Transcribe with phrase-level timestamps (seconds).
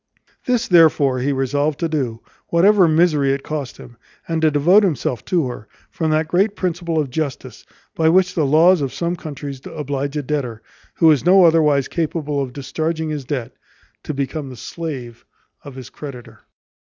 [0.45, 5.23] This therefore he resolved to do, whatever misery it cost him, and to devote himself
[5.25, 9.61] to her, from that great principle of justice, by which the laws of some countries
[9.63, 10.63] oblige a debtor,
[10.95, 13.51] who is no otherwise capable of discharging his debt,
[14.01, 15.23] to become the slave
[15.63, 16.39] of his creditor.